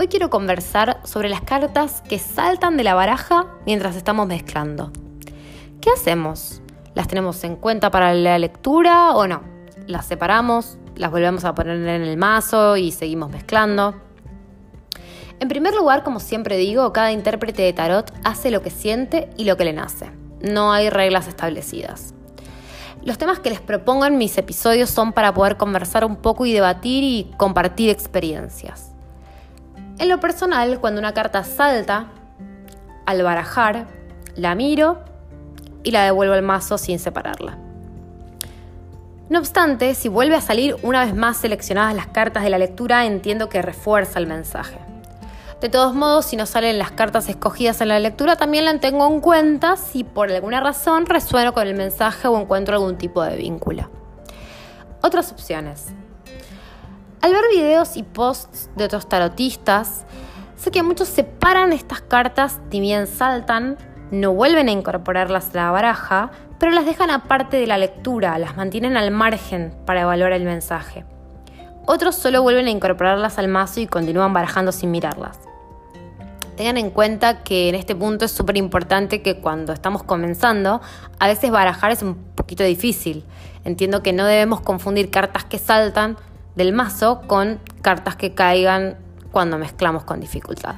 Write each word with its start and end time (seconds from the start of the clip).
Hoy 0.00 0.08
quiero 0.08 0.30
conversar 0.30 0.98
sobre 1.04 1.28
las 1.28 1.42
cartas 1.42 2.02
que 2.08 2.18
saltan 2.18 2.78
de 2.78 2.84
la 2.84 2.94
baraja 2.94 3.48
mientras 3.66 3.96
estamos 3.96 4.26
mezclando. 4.26 4.92
¿Qué 5.82 5.90
hacemos? 5.90 6.62
¿Las 6.94 7.06
tenemos 7.06 7.44
en 7.44 7.56
cuenta 7.56 7.90
para 7.90 8.14
la 8.14 8.38
lectura 8.38 9.10
o 9.10 9.26
no? 9.26 9.42
¿Las 9.86 10.06
separamos? 10.06 10.78
¿Las 10.96 11.10
volvemos 11.10 11.44
a 11.44 11.54
poner 11.54 11.76
en 11.76 12.00
el 12.00 12.16
mazo 12.16 12.78
y 12.78 12.92
seguimos 12.92 13.30
mezclando? 13.30 13.94
En 15.38 15.48
primer 15.48 15.74
lugar, 15.74 16.02
como 16.02 16.18
siempre 16.18 16.56
digo, 16.56 16.94
cada 16.94 17.12
intérprete 17.12 17.60
de 17.60 17.74
tarot 17.74 18.10
hace 18.24 18.50
lo 18.50 18.62
que 18.62 18.70
siente 18.70 19.28
y 19.36 19.44
lo 19.44 19.58
que 19.58 19.66
le 19.66 19.74
nace. 19.74 20.10
No 20.40 20.72
hay 20.72 20.88
reglas 20.88 21.28
establecidas. 21.28 22.14
Los 23.04 23.18
temas 23.18 23.38
que 23.38 23.50
les 23.50 23.60
propongo 23.60 24.06
en 24.06 24.16
mis 24.16 24.38
episodios 24.38 24.88
son 24.88 25.12
para 25.12 25.34
poder 25.34 25.58
conversar 25.58 26.06
un 26.06 26.16
poco 26.16 26.46
y 26.46 26.54
debatir 26.54 27.04
y 27.04 27.30
compartir 27.36 27.90
experiencias. 27.90 28.89
En 30.00 30.08
lo 30.08 30.18
personal, 30.18 30.80
cuando 30.80 30.98
una 30.98 31.12
carta 31.12 31.44
salta, 31.44 32.06
al 33.04 33.22
barajar, 33.22 33.86
la 34.34 34.54
miro 34.54 34.98
y 35.82 35.90
la 35.90 36.04
devuelvo 36.04 36.32
al 36.32 36.40
mazo 36.40 36.78
sin 36.78 36.98
separarla. 36.98 37.58
No 39.28 39.38
obstante, 39.38 39.94
si 39.94 40.08
vuelve 40.08 40.36
a 40.36 40.40
salir 40.40 40.74
una 40.82 41.04
vez 41.04 41.14
más 41.14 41.36
seleccionadas 41.36 41.94
las 41.94 42.06
cartas 42.06 42.42
de 42.44 42.48
la 42.48 42.56
lectura, 42.56 43.04
entiendo 43.04 43.50
que 43.50 43.60
refuerza 43.60 44.18
el 44.18 44.26
mensaje. 44.26 44.78
De 45.60 45.68
todos 45.68 45.94
modos, 45.94 46.24
si 46.24 46.36
no 46.36 46.46
salen 46.46 46.78
las 46.78 46.92
cartas 46.92 47.28
escogidas 47.28 47.82
en 47.82 47.88
la 47.88 47.98
lectura, 47.98 48.36
también 48.36 48.64
la 48.64 48.80
tengo 48.80 49.06
en 49.06 49.20
cuenta 49.20 49.76
si 49.76 50.02
por 50.02 50.32
alguna 50.32 50.60
razón 50.60 51.04
resueno 51.04 51.52
con 51.52 51.66
el 51.66 51.74
mensaje 51.74 52.26
o 52.26 52.40
encuentro 52.40 52.76
algún 52.76 52.96
tipo 52.96 53.22
de 53.22 53.36
vínculo. 53.36 53.90
Otras 55.02 55.30
opciones. 55.30 55.88
Al 57.22 57.32
ver 57.32 57.44
videos 57.54 57.98
y 57.98 58.02
posts 58.02 58.70
de 58.76 58.84
otros 58.84 59.06
tarotistas, 59.06 60.06
sé 60.56 60.70
que 60.70 60.82
muchos 60.82 61.08
separan 61.08 61.70
estas 61.72 62.00
cartas, 62.00 62.60
ni 62.72 62.80
bien 62.80 63.06
saltan, 63.06 63.76
no 64.10 64.32
vuelven 64.32 64.68
a 64.68 64.72
incorporarlas 64.72 65.50
a 65.50 65.56
la 65.56 65.70
baraja, 65.70 66.30
pero 66.58 66.72
las 66.72 66.86
dejan 66.86 67.10
aparte 67.10 67.58
de 67.58 67.66
la 67.66 67.76
lectura, 67.76 68.38
las 68.38 68.56
mantienen 68.56 68.96
al 68.96 69.10
margen 69.10 69.74
para 69.84 70.00
evaluar 70.00 70.32
el 70.32 70.44
mensaje. 70.44 71.04
Otros 71.84 72.14
solo 72.14 72.40
vuelven 72.40 72.66
a 72.68 72.70
incorporarlas 72.70 73.38
al 73.38 73.48
mazo 73.48 73.80
y 73.80 73.86
continúan 73.86 74.32
barajando 74.32 74.72
sin 74.72 74.90
mirarlas. 74.90 75.40
Tengan 76.56 76.78
en 76.78 76.90
cuenta 76.90 77.42
que 77.42 77.68
en 77.68 77.74
este 77.74 77.94
punto 77.94 78.24
es 78.24 78.30
súper 78.30 78.56
importante 78.56 79.20
que 79.20 79.40
cuando 79.40 79.74
estamos 79.74 80.02
comenzando, 80.04 80.80
a 81.18 81.26
veces 81.26 81.50
barajar 81.50 81.90
es 81.90 82.02
un 82.02 82.14
poquito 82.34 82.64
difícil. 82.64 83.24
Entiendo 83.64 84.02
que 84.02 84.14
no 84.14 84.24
debemos 84.24 84.60
confundir 84.60 85.10
cartas 85.10 85.44
que 85.44 85.58
saltan 85.58 86.16
del 86.60 86.74
mazo 86.74 87.22
con 87.26 87.58
cartas 87.80 88.16
que 88.16 88.34
caigan 88.34 88.98
cuando 89.32 89.56
mezclamos 89.56 90.04
con 90.04 90.20
dificultad. 90.20 90.74